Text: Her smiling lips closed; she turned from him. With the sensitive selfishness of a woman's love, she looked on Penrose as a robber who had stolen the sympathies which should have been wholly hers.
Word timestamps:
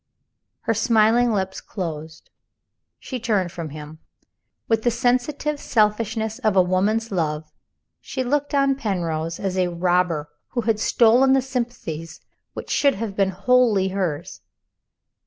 Her 0.61 0.73
smiling 0.73 1.31
lips 1.31 1.61
closed; 1.61 2.31
she 2.97 3.19
turned 3.19 3.51
from 3.51 3.69
him. 3.69 3.99
With 4.67 4.81
the 4.81 4.89
sensitive 4.89 5.59
selfishness 5.59 6.39
of 6.39 6.55
a 6.55 6.61
woman's 6.63 7.11
love, 7.11 7.43
she 7.99 8.23
looked 8.23 8.55
on 8.55 8.73
Penrose 8.73 9.39
as 9.39 9.59
a 9.59 9.67
robber 9.67 10.27
who 10.53 10.61
had 10.61 10.79
stolen 10.79 11.33
the 11.33 11.41
sympathies 11.43 12.19
which 12.53 12.71
should 12.71 12.95
have 12.95 13.15
been 13.15 13.29
wholly 13.29 13.89
hers. 13.89 14.41